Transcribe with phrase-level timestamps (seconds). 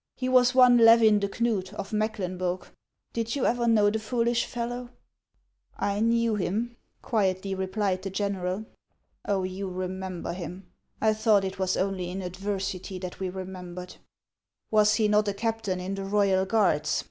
[0.15, 2.65] He was one Levin de Knud, of Mecklenburg.
[3.13, 4.89] Did you ever know the foolish fellow?""
[5.77, 8.65] I knew him," quietly replied the general."
[9.29, 10.65] Oh, you remember him!
[10.99, 13.97] I thought it was only in adversity that we remembered.""
[14.71, 16.99] Was he not a captain in the Royal Guards?